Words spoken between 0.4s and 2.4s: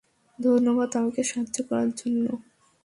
ধন্যবাদ আমাকে সাহায্য করার জন্য।